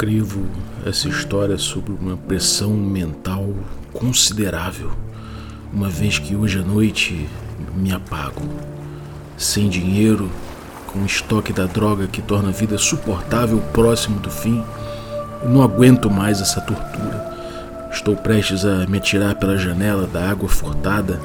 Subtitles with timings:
[0.00, 0.46] escrevo
[0.86, 3.54] essa história sob uma pressão mental
[3.92, 4.90] considerável,
[5.70, 7.28] uma vez que hoje à noite
[7.76, 8.40] me apago,
[9.36, 10.30] sem dinheiro,
[10.86, 14.64] com o estoque da droga que torna a vida suportável próximo do fim.
[15.42, 17.90] Eu não aguento mais essa tortura.
[17.92, 21.20] Estou prestes a me atirar pela janela da água furtada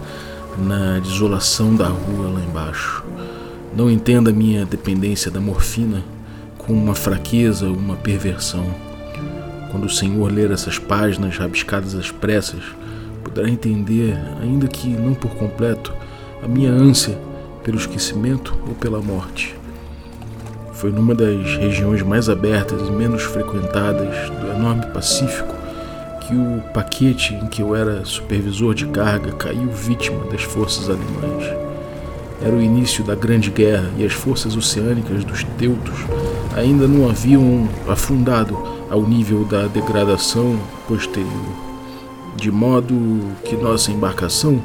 [0.57, 3.05] na desolação da rua lá embaixo.
[3.73, 6.04] Não entenda minha dependência da morfina
[6.66, 8.66] com uma fraqueza uma perversão.
[9.70, 12.64] Quando o Senhor ler essas páginas rabiscadas às pressas,
[13.23, 15.94] poderá entender, ainda que não por completo,
[16.42, 17.18] a minha ânsia
[17.64, 19.56] pelo esquecimento ou pela morte.
[20.73, 25.56] Foi numa das regiões mais abertas e menos frequentadas do enorme Pacífico
[26.22, 31.45] que o paquete em que eu era supervisor de carga caiu vítima das forças alemãs.
[32.44, 35.95] Era o início da Grande Guerra e as forças oceânicas dos teutos
[36.55, 38.58] ainda não haviam afundado
[38.90, 41.30] ao nível da degradação posterior,
[42.38, 42.95] de modo
[43.44, 44.64] que nossa embarcação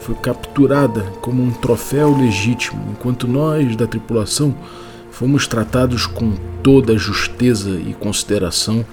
[0.00, 4.54] foi capturada como um troféu legítimo, enquanto nós da tripulação
[5.10, 6.32] fomos tratados com
[6.62, 8.84] toda a justeza e consideração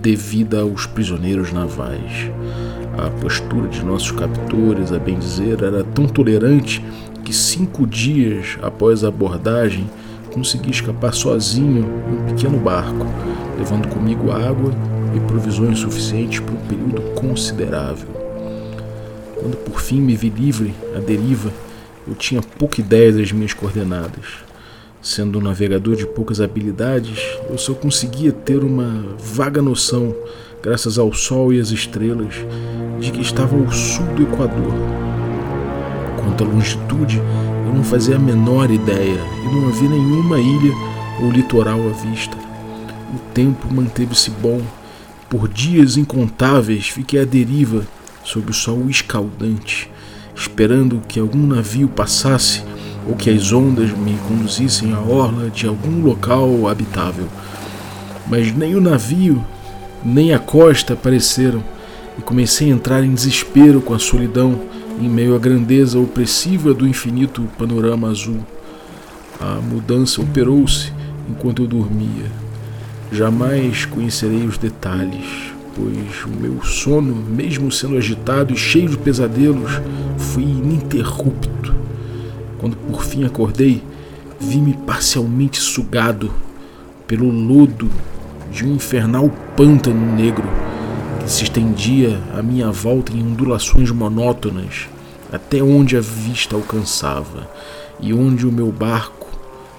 [0.00, 2.30] devida aos prisioneiros navais.
[2.96, 6.84] A postura de nossos captores, a bem dizer, era tão tolerante
[7.24, 9.88] que cinco dias após a abordagem
[10.38, 13.04] consegui escapar sozinho em um pequeno barco,
[13.58, 14.72] levando comigo água
[15.14, 18.08] e provisões suficientes por um período considerável.
[19.34, 21.50] Quando por fim me vi livre, à deriva,
[22.06, 24.46] eu tinha pouca ideia das minhas coordenadas.
[25.02, 27.18] Sendo um navegador de poucas habilidades,
[27.50, 30.14] eu só conseguia ter uma vaga noção,
[30.62, 32.34] graças ao sol e às estrelas,
[33.00, 34.72] de que estava ao sul do Equador
[36.16, 37.22] Quanto à longitude,
[37.68, 40.72] eu não fazia a menor ideia e não havia nenhuma ilha
[41.20, 42.34] ou litoral à vista.
[43.14, 44.62] O tempo manteve-se bom.
[45.28, 47.86] Por dias incontáveis fiquei à deriva
[48.24, 49.90] sob o sol escaldante,
[50.34, 52.64] esperando que algum navio passasse
[53.06, 57.28] ou que as ondas me conduzissem à orla de algum local habitável.
[58.26, 59.44] Mas nem o navio,
[60.02, 61.62] nem a costa apareceram,
[62.18, 64.58] e comecei a entrar em desespero com a solidão
[65.00, 68.40] em meio à grandeza opressiva do infinito panorama azul.
[69.40, 70.92] A mudança operou-se
[71.30, 72.26] enquanto eu dormia.
[73.12, 79.80] Jamais conhecerei os detalhes, pois o meu sono, mesmo sendo agitado e cheio de pesadelos,
[80.16, 81.74] foi ininterrupto.
[82.58, 83.82] Quando por fim acordei,
[84.40, 86.32] vi-me parcialmente sugado
[87.06, 87.90] pelo lodo
[88.50, 90.67] de um infernal pântano negro
[91.28, 94.88] se estendia à minha volta em ondulações monótonas,
[95.30, 97.50] até onde a vista alcançava
[98.00, 99.28] e onde o meu barco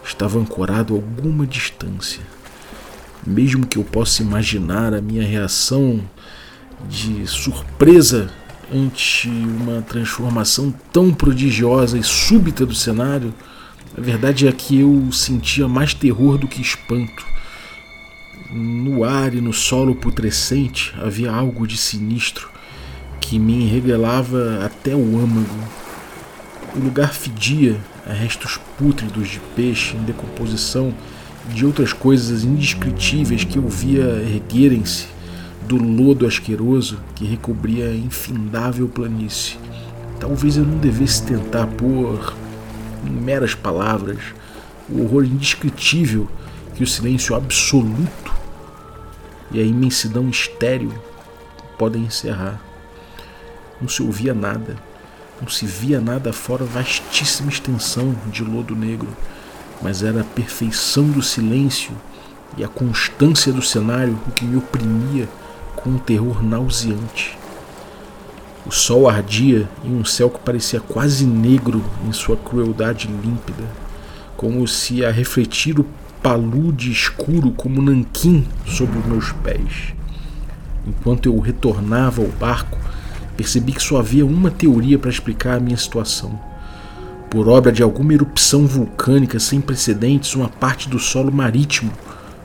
[0.05, 2.21] estava ancorado a alguma distância.
[3.25, 5.99] Mesmo que eu possa imaginar a minha reação
[6.87, 8.29] de surpresa
[8.71, 13.33] ante uma transformação tão prodigiosa e súbita do cenário,
[13.97, 17.25] a verdade é que eu sentia mais terror do que espanto
[18.51, 22.49] no ar e no solo putrescente havia algo de sinistro
[23.21, 25.69] que me revelava até o âmago.
[26.75, 30.93] O lugar fedia a restos pútridos de peixe em decomposição
[31.49, 35.07] e de outras coisas indescritíveis que eu via erguerem-se
[35.67, 39.57] do lodo asqueroso que recobria a infindável planície.
[40.19, 42.33] Talvez eu não devesse tentar pôr
[43.05, 44.17] em meras palavras
[44.89, 46.27] o horror indescritível
[46.75, 48.38] que o silêncio absoluto
[49.51, 50.93] e a imensidão estéril
[51.77, 52.59] podem encerrar.
[53.81, 54.75] Não se ouvia nada,
[55.41, 59.09] não se via nada fora vastíssima extensão de lodo negro,
[59.81, 61.91] mas era a perfeição do silêncio
[62.57, 65.29] e a constância do cenário o que me oprimia
[65.75, 67.37] com um terror nauseante.
[68.65, 73.63] O sol ardia em um céu que parecia quase negro em sua crueldade límpida,
[74.35, 75.85] como se a refletir o
[76.29, 79.95] palude escuro como nanquim sobre os meus pés.
[80.85, 82.77] Enquanto eu retornava ao barco,
[83.35, 86.39] percebi que só havia uma teoria para explicar a minha situação.
[87.31, 91.91] Por obra de alguma erupção vulcânica sem precedentes, uma parte do solo marítimo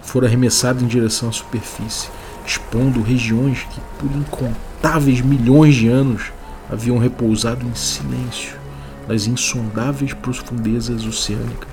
[0.00, 2.08] fora arremessada em direção à superfície,
[2.46, 6.32] expondo regiões que, por incontáveis milhões de anos,
[6.70, 8.64] haviam repousado em silêncio
[9.06, 11.68] nas insondáveis profundezas oceânicas.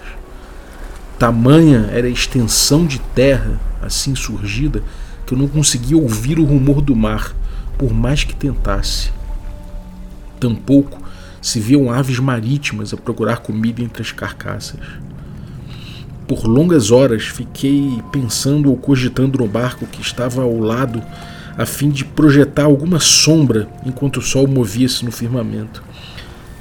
[1.21, 4.81] Tamanha era a extensão de terra assim surgida
[5.23, 7.35] que eu não conseguia ouvir o rumor do mar,
[7.77, 9.12] por mais que tentasse.
[10.39, 11.00] Tampouco
[11.39, 14.79] se viam aves marítimas a procurar comida entre as carcaças.
[16.27, 21.03] por longas horas fiquei pensando ou cogitando no barco que estava ao lado,
[21.56, 25.83] a fim de projetar alguma sombra enquanto o sol movia-se no firmamento.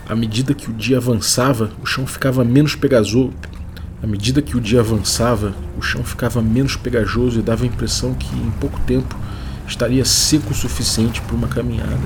[0.07, 3.33] À medida que o dia avançava, o chão ficava menos pegajoso.
[4.03, 8.15] À medida que o dia avançava, o chão ficava menos pegajoso e dava a impressão
[8.15, 9.15] que em pouco tempo
[9.69, 12.01] estaria seco o suficiente para uma caminhada.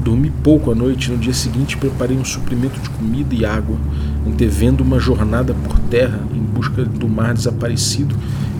[0.00, 3.76] Dormi pouco à noite e no dia seguinte preparei um suprimento de comida e água,
[4.24, 8.14] antevendo uma jornada por terra em busca do mar desaparecido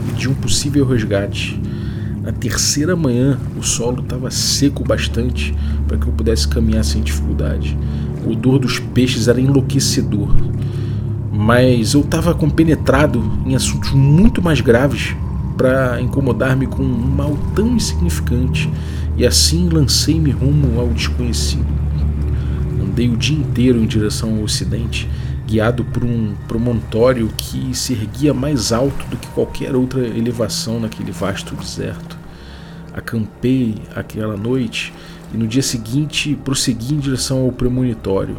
[0.08, 1.60] e de um possível resgate.
[2.22, 5.54] Na terceira manhã, o solo estava seco bastante
[5.86, 7.78] para que eu pudesse caminhar sem dificuldade.
[8.26, 10.34] O odor dos peixes era enlouquecedor,
[11.44, 15.14] mas eu estava compenetrado em assuntos muito mais graves
[15.58, 18.70] para incomodar-me com um mal tão insignificante
[19.14, 21.66] e assim lancei-me rumo ao desconhecido.
[22.82, 25.06] Andei o dia inteiro em direção ao ocidente,
[25.46, 31.12] guiado por um promontório que se erguia mais alto do que qualquer outra elevação naquele
[31.12, 32.16] vasto deserto.
[32.94, 34.94] Acampei aquela noite
[35.34, 38.38] e no dia seguinte prossegui em direção ao premonitório,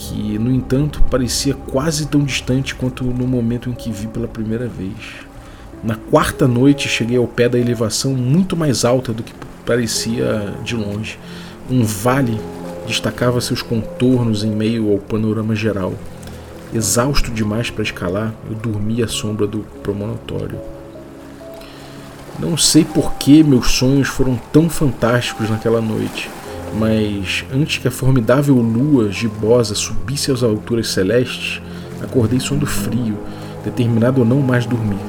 [0.00, 4.66] que, no entanto, parecia quase tão distante quanto no momento em que vi pela primeira
[4.66, 4.94] vez.
[5.84, 9.34] Na quarta noite cheguei ao pé da elevação muito mais alta do que
[9.66, 11.18] parecia de longe.
[11.70, 12.40] Um vale
[12.86, 15.92] destacava seus contornos em meio ao panorama geral.
[16.72, 20.58] Exausto demais para escalar, eu dormi à sombra do promontório.
[22.38, 26.30] Não sei por que meus sonhos foram tão fantásticos naquela noite,
[26.78, 31.60] mas antes que a formidável lua gibosa subisse às alturas celestes,
[32.02, 33.18] acordei sondo frio,
[33.64, 35.00] determinado a não mais dormir.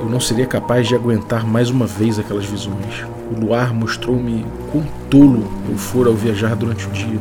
[0.00, 3.04] Eu não seria capaz de aguentar mais uma vez aquelas visões.
[3.30, 7.20] O luar mostrou-me quão tolo eu fora ao viajar durante o dia.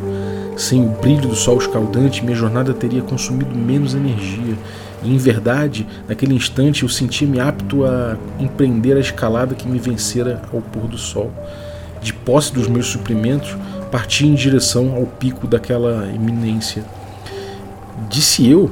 [0.56, 4.56] Sem o brilho do sol escaldante, minha jornada teria consumido menos energia.
[5.04, 10.42] E, em verdade, naquele instante eu sentia-me apto a empreender a escalada que me vencera
[10.54, 11.32] ao pôr do sol.
[12.30, 13.58] Posse dos meus suprimentos,
[13.92, 16.86] parti em direção ao pico daquela eminência.
[18.08, 18.70] Disse eu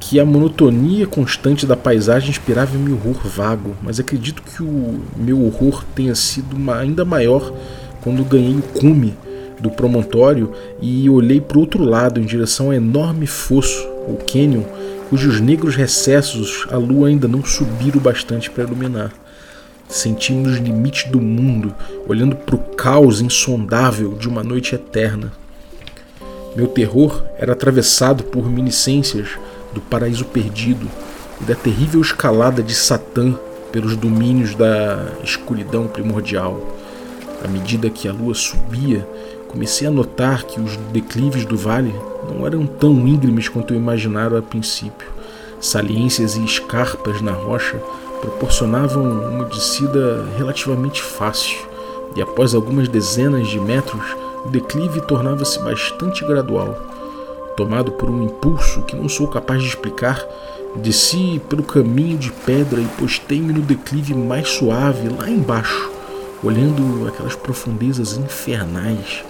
[0.00, 5.44] que a monotonia constante da paisagem inspirava meu horror vago, mas acredito que o meu
[5.44, 7.52] horror tenha sido ainda maior
[8.00, 9.14] quando ganhei o cume
[9.60, 10.50] do promontório
[10.80, 14.62] e olhei para o outro lado em direção ao enorme fosso, o cânion,
[15.10, 19.12] cujos negros recessos a lua ainda não subiram bastante para iluminar.
[19.90, 21.74] Senti-me nos limites do mundo,
[22.06, 25.32] olhando para o caos insondável de uma noite eterna.
[26.54, 29.30] Meu terror era atravessado por miniscências
[29.74, 30.88] do paraíso perdido
[31.40, 33.34] e da terrível escalada de Satã
[33.72, 36.60] pelos domínios da escuridão primordial.
[37.44, 39.06] À medida que a lua subia,
[39.48, 41.92] comecei a notar que os declives do vale
[42.28, 45.08] não eram tão íngremes quanto eu imaginara a princípio.
[45.60, 47.76] Saliências e escarpas na rocha
[48.20, 51.58] proporcionavam uma descida relativamente fácil,
[52.14, 54.04] e após algumas dezenas de metros,
[54.44, 56.76] o declive tornava-se bastante gradual.
[57.56, 60.24] Tomado por um impulso que não sou capaz de explicar,
[60.76, 65.90] desci pelo caminho de pedra e postei-me no declive mais suave, lá embaixo,
[66.42, 69.24] olhando aquelas profundezas infernais,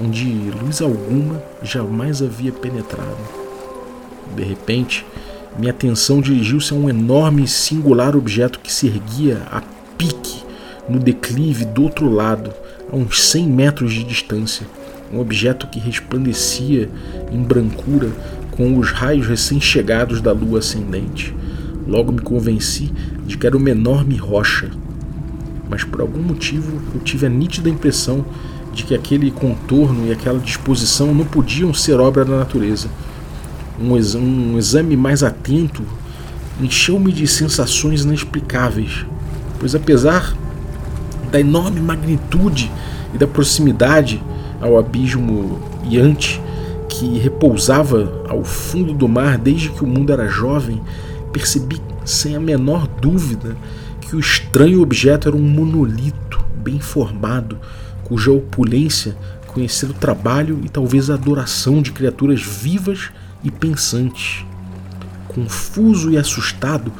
[0.00, 3.16] onde luz alguma jamais havia penetrado.
[4.34, 5.04] De repente,
[5.58, 9.60] minha atenção dirigiu-se a um enorme e singular objeto que se erguia a
[9.96, 10.42] pique
[10.88, 12.52] no declive do outro lado,
[12.90, 14.66] a uns 100 metros de distância
[15.12, 16.88] um objeto que resplandecia
[17.30, 18.10] em brancura
[18.50, 21.34] com os raios recém-chegados da lua ascendente.
[21.86, 22.90] Logo me convenci
[23.26, 24.70] de que era uma enorme rocha,
[25.68, 28.24] mas por algum motivo eu tive a nítida impressão
[28.72, 32.88] de que aquele contorno e aquela disposição não podiam ser obra da natureza.
[33.80, 35.82] Um, um exame mais atento
[36.60, 39.04] encheu-me de sensações inexplicáveis,
[39.58, 40.36] pois apesar
[41.30, 42.70] da enorme magnitude
[43.14, 44.22] e da proximidade
[44.60, 46.40] ao abismo iante
[46.88, 50.80] que repousava ao fundo do mar desde que o mundo era jovem,
[51.32, 53.56] percebi sem a menor dúvida
[54.00, 57.58] que o estranho objeto era um monolito bem formado,
[58.04, 63.10] cuja opulência conhecia o trabalho e talvez a adoração de criaturas vivas
[63.42, 64.44] e pensantes.
[65.28, 66.92] Confuso e assustado,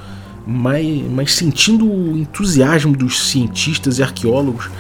[0.47, 4.71] mas, mas sentindo o entusiasmo dos cientistas e arqueólogos,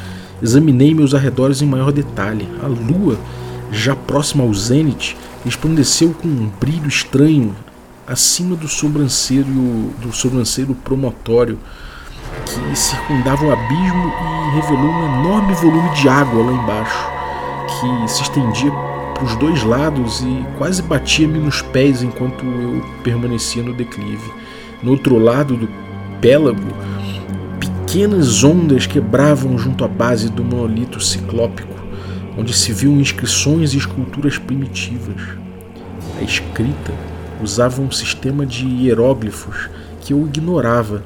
[0.42, 2.48] Examinei meus arredores em maior detalhe.
[2.60, 3.16] A lua,
[3.70, 7.54] já próxima ao zênite, resplandeceu com um brilho estranho
[8.04, 11.60] acima do sobrancelho, do sobrancelho promontório
[12.44, 14.12] que circundava o abismo
[14.48, 17.08] e revelou um enorme volume de água lá embaixo,
[17.68, 18.72] que se estendia
[19.22, 24.32] para os dois lados e quase batia-me nos pés enquanto eu permanecia no declive.
[24.82, 25.68] No outro lado do
[26.20, 26.66] pélago,
[27.60, 31.72] pequenas ondas quebravam junto à base do monolito ciclópico,
[32.36, 35.22] onde se viam inscrições e esculturas primitivas.
[36.18, 36.92] A escrita
[37.40, 41.04] usava um sistema de hieróglifos que eu ignorava,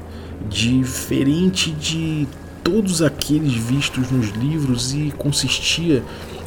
[0.49, 2.27] diferente de
[2.63, 6.03] todos aqueles vistos nos livros e consistia,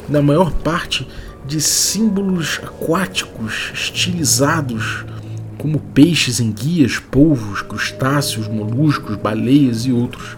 [0.09, 1.07] na maior parte,
[1.45, 5.05] de símbolos aquáticos estilizados,
[5.57, 10.37] como peixes em guias, polvos, crustáceos, moluscos, baleias e outros.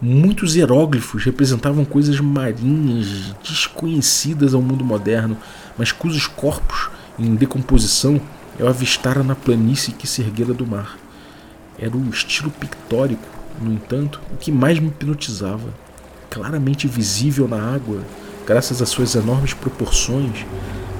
[0.00, 5.36] Muitos hieróglifos representavam coisas marinhas desconhecidas ao mundo moderno,
[5.76, 8.20] mas cujos corpos, em decomposição,
[8.58, 10.96] eu avistara na planície que se erguera do mar.
[11.78, 15.72] Era o estilo pictórico no entanto, o que mais me hipnotizava,
[16.30, 18.02] claramente visível na água,
[18.46, 20.44] graças às suas enormes proporções,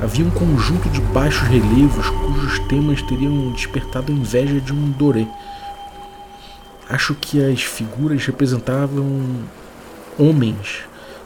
[0.01, 5.27] havia um conjunto de baixos relevos cujos temas teriam despertado a inveja de um doré.
[6.89, 9.45] Acho que as figuras representavam
[10.19, 10.81] homens,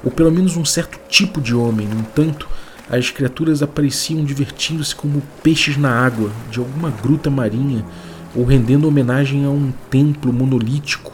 [0.05, 1.89] ou pelo menos um certo tipo de homem.
[1.89, 2.49] No entanto,
[2.89, 7.85] as criaturas apareciam divertindo-se como peixes na água de alguma gruta marinha
[8.35, 11.13] ou rendendo homenagem a um templo monolítico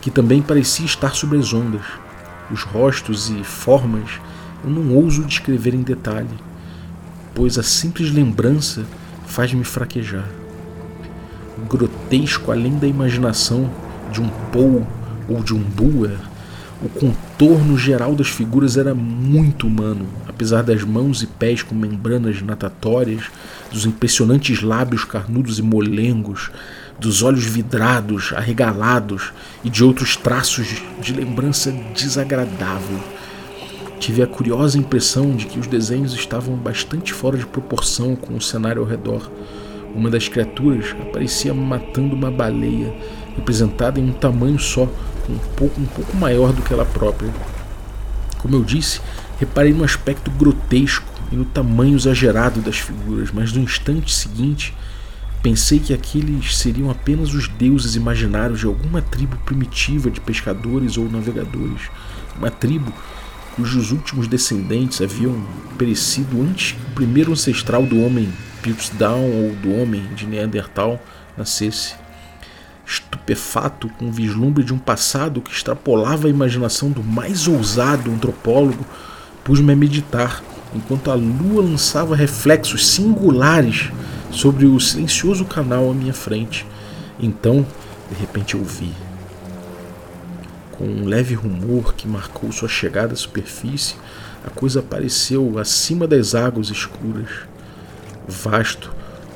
[0.00, 1.84] que também parecia estar sobre as ondas.
[2.50, 4.20] Os rostos e formas
[4.64, 6.28] eu não ouso descrever em detalhe,
[7.34, 8.84] pois a simples lembrança
[9.26, 10.28] faz-me fraquejar.
[11.68, 13.70] Grotesco além da imaginação
[14.10, 14.84] de um Poe
[15.28, 16.18] ou de um Buer,
[16.82, 22.42] o contorno geral das figuras era muito humano, apesar das mãos e pés com membranas
[22.42, 23.24] natatórias,
[23.70, 26.50] dos impressionantes lábios carnudos e molengos,
[26.98, 33.00] dos olhos vidrados, arregalados e de outros traços de lembrança desagradável.
[34.02, 38.40] Tive a curiosa impressão de que os desenhos estavam bastante fora de proporção com o
[38.40, 39.30] cenário ao redor.
[39.94, 42.92] Uma das criaturas aparecia matando uma baleia,
[43.36, 44.88] representada em um tamanho só,
[45.30, 47.30] um pouco, um pouco maior do que ela própria.
[48.38, 49.00] Como eu disse,
[49.38, 54.74] reparei no aspecto grotesco e no tamanho exagerado das figuras, mas no instante seguinte
[55.42, 61.10] Pensei que aqueles seriam apenas os deuses imaginários de alguma tribo primitiva de pescadores ou
[61.10, 61.90] navegadores,
[62.38, 62.92] uma tribo
[63.56, 68.32] cujos últimos descendentes haviam perecido antes que o primeiro ancestral do homem
[68.62, 71.02] Piltdown ou do homem de Neandertal
[71.36, 71.94] nascesse.
[72.86, 78.84] Estupefato com o vislumbre de um passado que extrapolava a imaginação do mais ousado antropólogo,
[79.44, 80.42] pus-me a meditar,
[80.74, 83.90] enquanto a lua lançava reflexos singulares
[84.30, 86.66] sobre o silencioso canal à minha frente.
[87.20, 87.66] Então,
[88.10, 88.92] de repente, eu vi.
[90.82, 93.94] Com um leve rumor que marcou sua chegada à superfície,
[94.44, 97.28] a coisa apareceu acima das águas escuras.
[98.26, 98.92] Vasto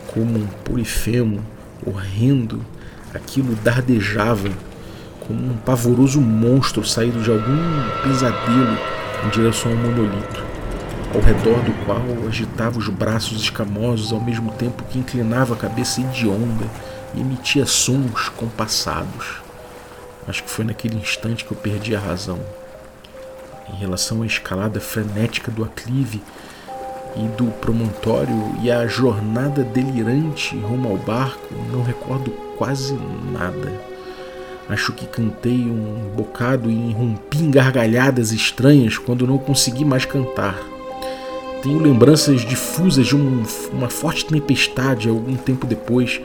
[0.09, 1.41] como um polifemo,
[1.87, 2.67] horrendo,
[3.15, 4.51] aquilo dardejava
[5.21, 8.77] como um pavoroso monstro saído de algum pesadelo
[9.25, 10.45] em direção ao monolito
[11.15, 16.01] ao redor do qual agitava os braços escamosos ao mesmo tempo que inclinava a cabeça
[16.01, 16.67] hedionda
[17.15, 19.46] e emitia sons compassados.
[20.29, 22.39] Acho que foi naquele instante que eu perdi a razão.
[23.73, 26.23] Em relação à escalada frenética do aclive
[27.17, 32.95] e do promontório e à jornada delirante rumo ao barco, não recordo quase
[33.33, 33.73] nada.
[34.69, 40.59] Acho que cantei um bocado e rompi em gargalhadas estranhas quando não consegui mais cantar.
[41.63, 46.21] Tenho lembranças difusas de um, uma forte tempestade algum tempo depois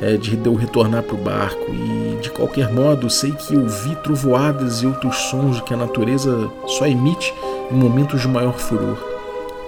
[0.00, 4.82] é, de eu retornar para o barco, e de qualquer modo sei que ouvi trovoadas
[4.82, 7.32] e outros sons que a natureza só emite
[7.70, 8.96] em momentos de maior furor.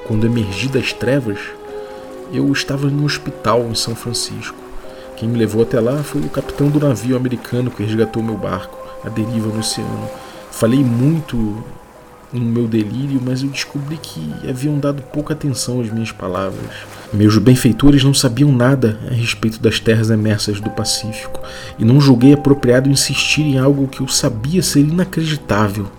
[0.06, 1.38] Quando emergi das trevas,
[2.32, 4.56] eu estava no hospital em São Francisco.
[5.16, 8.78] Quem me levou até lá foi o capitão do navio americano que resgatou meu barco,
[9.04, 10.08] a deriva no oceano.
[10.50, 11.64] Falei muito
[12.32, 16.70] no meu delírio, mas eu descobri que haviam dado pouca atenção às minhas palavras.
[17.10, 21.40] Meus benfeitores não sabiam nada a respeito das terras emersas do Pacífico,
[21.78, 25.90] e não julguei apropriado insistir em algo que eu sabia ser inacreditável.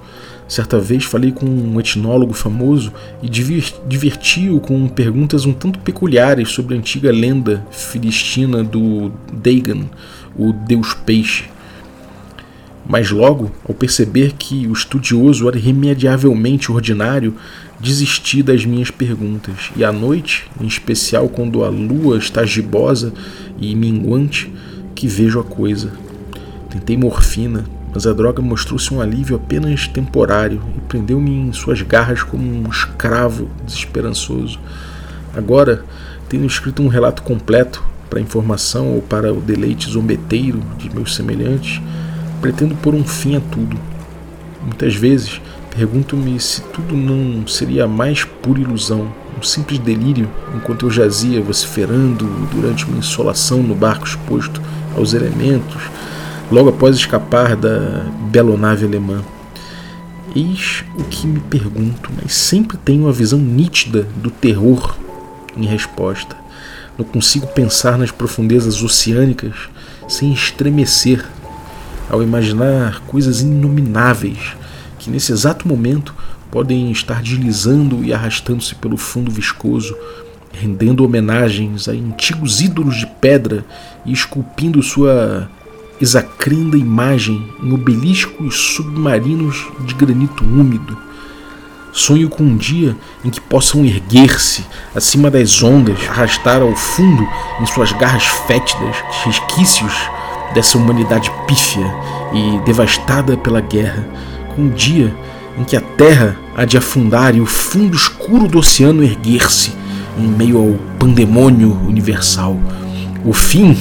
[0.47, 6.75] Certa vez falei com um etnólogo famoso e diverti-o com perguntas um tanto peculiares sobre
[6.75, 9.85] a antiga lenda filistina do Dagon,
[10.35, 11.45] o deus peixe.
[12.89, 17.35] Mas logo, ao perceber que o estudioso era irremediavelmente ordinário,
[17.79, 23.13] desisti das minhas perguntas, e à noite, em especial quando a lua está gibosa
[23.59, 24.51] e minguante,
[24.95, 25.93] que vejo a coisa.
[26.71, 32.23] Tentei morfina, mas a droga mostrou-se um alívio apenas temporário e prendeu-me em suas garras
[32.23, 34.59] como um escravo desesperançoso.
[35.35, 35.85] Agora,
[36.27, 41.79] tenho escrito um relato completo para informação ou para o deleite zombeteiro de meus semelhantes,
[42.41, 43.77] pretendo pôr um fim a tudo.
[44.63, 45.41] Muitas vezes
[45.75, 52.25] pergunto-me se tudo não seria mais pura ilusão, um simples delírio, enquanto eu jazia vociferando
[52.53, 54.61] durante uma insolação no barco exposto
[54.95, 55.81] aos elementos,
[56.51, 59.23] logo após escapar da belonave alemã.
[60.35, 64.95] Eis o que me pergunto, mas sempre tenho a visão nítida do terror
[65.55, 66.35] em resposta.
[66.97, 69.55] Não consigo pensar nas profundezas oceânicas
[70.07, 71.25] sem estremecer
[72.09, 74.55] ao imaginar coisas inomináveis
[74.99, 76.13] que nesse exato momento
[76.51, 79.95] podem estar deslizando e arrastando-se pelo fundo viscoso,
[80.51, 83.65] rendendo homenagens a antigos ídolos de pedra
[84.05, 85.49] e esculpindo sua
[86.01, 90.97] exacrinda imagem em obeliscos submarinos de granito úmido.
[91.91, 94.63] Sonho com um dia em que possam erguer-se
[94.93, 97.27] acima das ondas, arrastar ao fundo
[97.59, 99.93] em suas garras fétidas resquícios
[100.53, 101.85] dessa humanidade pífia
[102.33, 104.05] e devastada pela guerra.
[104.55, 105.13] Com um dia
[105.57, 109.73] em que a terra há de afundar e o fundo escuro do oceano erguer-se
[110.17, 112.57] em meio ao pandemônio universal.
[113.25, 113.77] O fim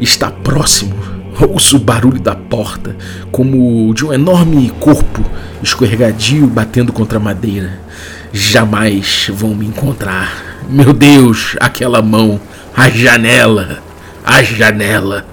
[0.00, 0.94] está próximo.
[1.40, 2.96] Ouço o barulho da porta,
[3.32, 5.20] como de um enorme corpo
[5.60, 7.80] escorregadio batendo contra a madeira.
[8.32, 10.32] Jamais vão me encontrar.
[10.68, 12.40] Meu Deus, aquela mão,
[12.76, 13.82] a janela,
[14.24, 15.24] a janela.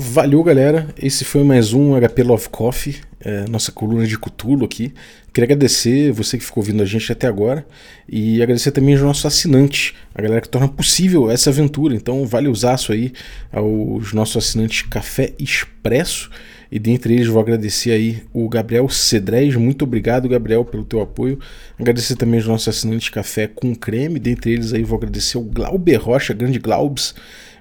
[0.00, 0.94] Valeu, galera.
[0.96, 4.94] Esse foi mais um HP Love Coffee, é, nossa coluna de Cutulo aqui.
[5.34, 7.66] Queria agradecer você que ficou ouvindo a gente até agora
[8.08, 11.96] e agradecer também aos nossos assinantes, a galera que torna possível essa aventura.
[11.96, 13.12] Então, vale usar isso aí
[13.50, 16.30] aos nossos assinantes Café Expresso.
[16.70, 19.56] E dentre eles vou agradecer aí o Gabriel Cedrez.
[19.56, 21.40] Muito obrigado, Gabriel, pelo teu apoio.
[21.76, 24.20] Agradecer também aos nossos assinantes Café com Creme.
[24.20, 27.16] Dentre eles aí vou agradecer o Glauber Rocha, grande Glaubs.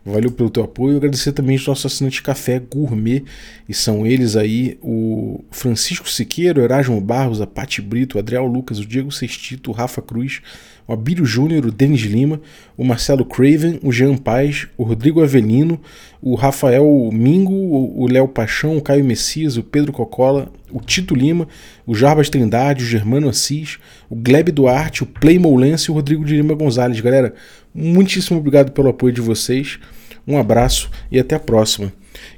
[0.08, 0.96] Valeu pelo teu apoio.
[0.96, 3.26] Agradecer também os nossos assinantes Café Gourmet.
[3.68, 8.80] E são eles aí o Francisco Siqueiro, Erasmo Barros, a Pati Brito, o Adriel Lucas,
[8.80, 10.42] o Diego Sextito, o Rafa Cruz,
[10.88, 12.40] o Abílio Júnior, o Denis Lima,
[12.78, 15.78] o Marcelo Craven, o Jean Paz, o Rodrigo Avelino,
[16.22, 21.48] o Rafael Mingo, o Léo Paixão, o Caio Messias, o Pedro Cocola, o Tito Lima,
[21.86, 23.78] o Jarbas Trindade, o Germano Assis,
[24.10, 27.00] o Gleb Duarte, o Play Moulense e o Rodrigo de Lima Gonzalez.
[27.02, 27.34] Galera,
[27.78, 29.80] muitíssimo obrigado pelo apoio de vocês.
[30.28, 31.94] Um abraço e até a próxima.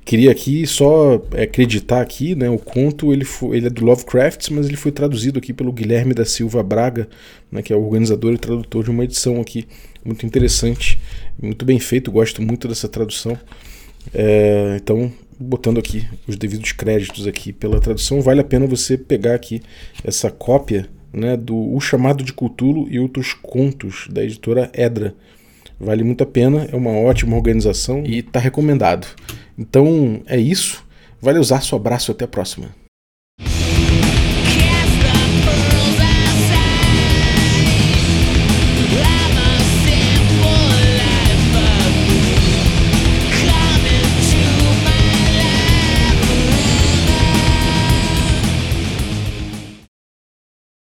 [0.05, 4.49] Queria aqui só é, acreditar aqui, né, o conto ele, foi, ele é do Lovecraft,
[4.51, 7.07] mas ele foi traduzido aqui pelo Guilherme da Silva Braga,
[7.51, 9.65] né, que é o organizador e tradutor de uma edição aqui
[10.03, 10.99] muito interessante,
[11.41, 13.37] muito bem feito, gosto muito dessa tradução.
[14.13, 19.35] É, então, botando aqui os devidos créditos aqui pela tradução, vale a pena você pegar
[19.35, 19.61] aqui
[20.03, 25.15] essa cópia né, do O Chamado de Cutulo e Outros Contos da editora Edra.
[25.79, 29.07] Vale muito a pena, é uma ótima organização e está recomendado.
[29.57, 30.85] Então é isso.
[31.21, 32.69] Vale usar, seu abraço até a próxima.